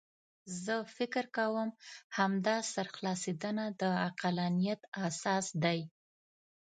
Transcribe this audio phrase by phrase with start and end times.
[0.63, 1.69] زه فکر کوم
[2.17, 5.79] همدا سرخلاصېدنه د عقلانیت اساس دی.